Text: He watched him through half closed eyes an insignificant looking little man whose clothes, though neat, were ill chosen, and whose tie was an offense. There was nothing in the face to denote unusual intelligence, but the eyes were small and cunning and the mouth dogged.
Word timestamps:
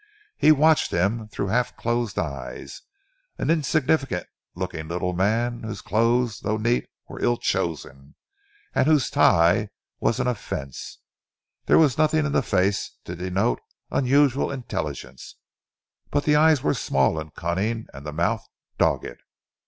He 0.35 0.51
watched 0.51 0.89
him 0.89 1.27
through 1.27 1.49
half 1.49 1.77
closed 1.77 2.17
eyes 2.17 2.81
an 3.37 3.51
insignificant 3.51 4.25
looking 4.55 4.87
little 4.87 5.13
man 5.13 5.61
whose 5.61 5.81
clothes, 5.83 6.39
though 6.39 6.57
neat, 6.57 6.89
were 7.07 7.21
ill 7.21 7.37
chosen, 7.37 8.15
and 8.73 8.87
whose 8.87 9.11
tie 9.11 9.69
was 9.99 10.19
an 10.19 10.25
offense. 10.25 10.97
There 11.67 11.77
was 11.77 11.99
nothing 11.99 12.25
in 12.25 12.31
the 12.31 12.41
face 12.41 12.97
to 13.03 13.15
denote 13.15 13.61
unusual 13.91 14.49
intelligence, 14.49 15.35
but 16.09 16.23
the 16.23 16.35
eyes 16.35 16.63
were 16.63 16.73
small 16.73 17.19
and 17.19 17.31
cunning 17.35 17.85
and 17.93 18.03
the 18.03 18.11
mouth 18.11 18.43
dogged. 18.79 19.21